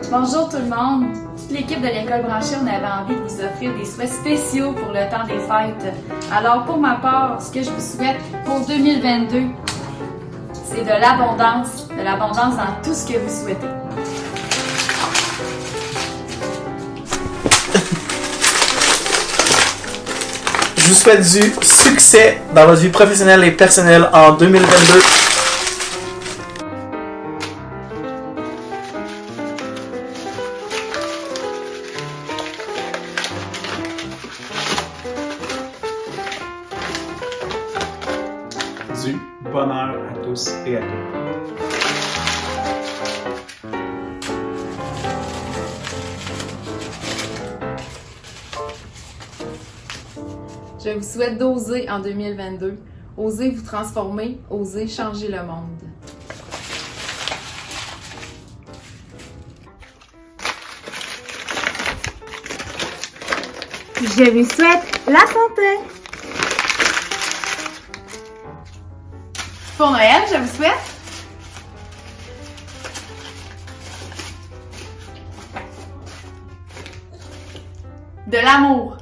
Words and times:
Bonjour 0.00 0.48
tout 0.48 0.56
le 0.56 0.74
monde. 0.74 1.06
Toute 1.36 1.50
l'équipe 1.50 1.80
de 1.80 1.86
l'école 1.86 2.22
branchée, 2.22 2.54
on 2.62 2.66
avait 2.66 2.86
envie 2.86 3.14
de 3.14 3.20
vous 3.20 3.44
offrir 3.44 3.72
des 3.74 3.84
souhaits 3.84 4.10
spéciaux 4.10 4.72
pour 4.72 4.88
le 4.88 5.10
temps 5.10 5.26
des 5.26 5.38
fêtes. 5.38 5.94
Alors 6.32 6.64
pour 6.64 6.78
ma 6.78 6.94
part, 6.94 7.40
ce 7.40 7.50
que 7.50 7.62
je 7.62 7.70
vous 7.70 7.80
souhaite 7.80 8.16
pour 8.44 8.60
2022, 8.66 9.42
c'est 10.52 10.82
de 10.82 11.00
l'abondance, 11.00 11.88
de 11.88 12.02
l'abondance 12.02 12.56
dans 12.56 12.82
tout 12.82 12.94
ce 12.94 13.06
que 13.06 13.18
vous 13.18 13.42
souhaitez. 13.42 13.66
Je 20.76 20.88
vous 20.88 20.94
souhaite 20.94 21.20
du 21.20 21.52
succès 21.62 22.40
dans 22.54 22.66
votre 22.66 22.80
vie 22.80 22.88
professionnelle 22.88 23.44
et 23.44 23.50
personnelle 23.50 24.08
en 24.12 24.32
2022. 24.32 25.31
Du 39.04 39.16
bonheur 39.50 39.96
à 40.10 40.18
tous 40.24 40.48
et 40.66 40.76
à 40.76 40.80
toutes. 40.80 41.42
Je 50.84 50.90
vous 50.90 51.02
souhaite 51.02 51.38
d'oser 51.38 51.88
en 51.90 52.00
2022. 52.00 52.78
Osez 53.16 53.50
vous 53.50 53.62
transformer, 53.62 54.40
osez 54.50 54.86
changer 54.86 55.28
le 55.28 55.42
monde. 55.42 55.80
Je 64.00 64.30
vous 64.30 64.48
souhaite 64.48 65.00
la 65.06 65.20
santé. 65.26 66.01
Pour 69.82 69.90
Noël, 69.90 70.22
je 70.32 70.36
vous 70.36 70.46
souhaite 70.46 70.70
de 78.28 78.36
l'amour. 78.36 78.96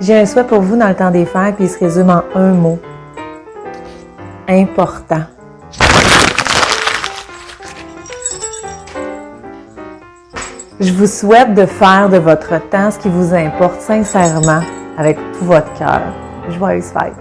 J'ai 0.00 0.14
un 0.14 0.26
souhait 0.26 0.44
pour 0.44 0.60
vous 0.60 0.76
dans 0.76 0.86
le 0.86 0.94
temps 0.94 1.10
des 1.10 1.26
fêtes, 1.26 1.56
puis 1.56 1.64
il 1.64 1.70
se 1.70 1.80
résume 1.80 2.10
en 2.10 2.22
un 2.36 2.52
mot. 2.52 2.78
Important. 4.46 5.24
Je 10.80 10.92
vous 10.92 11.08
souhaite 11.08 11.54
de 11.54 11.66
faire 11.66 12.08
de 12.08 12.18
votre 12.18 12.56
temps 12.70 12.92
ce 12.92 13.00
qui 13.00 13.08
vous 13.08 13.34
importe 13.34 13.80
sincèrement, 13.80 14.60
avec 14.96 15.16
tout 15.32 15.44
votre 15.44 15.72
cœur. 15.74 16.02
Joyeuse 16.50 16.84
fête. 16.84 17.14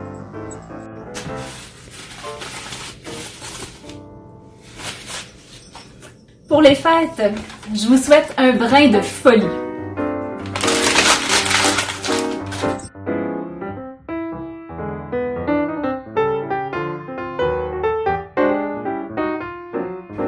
Pour 6.47 6.61
les 6.61 6.75
fêtes, 6.75 7.33
je 7.73 7.87
vous 7.87 7.97
souhaite 7.97 8.31
un 8.37 8.53
brin 8.53 8.89
de 8.89 9.01
folie. 9.01 9.66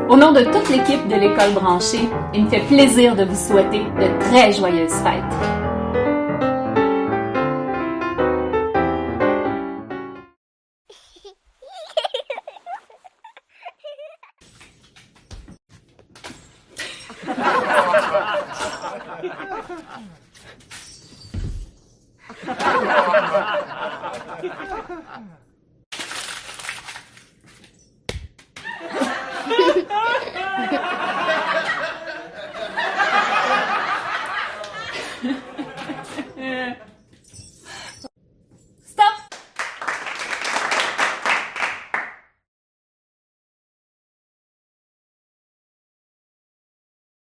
Au 0.10 0.18
nom 0.18 0.32
de 0.32 0.42
toute 0.44 0.70
l'équipe 0.70 1.08
de 1.08 1.14
l'école 1.14 1.54
branchée, 1.54 2.10
il 2.34 2.46
me 2.46 2.50
fait 2.50 2.62
plaisir 2.62 3.16
de 3.16 3.26
vous 3.26 3.36
souhaiter 3.36 3.84
de 3.84 4.20
très 4.20 4.52
joyeuses 4.52 4.92
fêtes. 5.04 5.24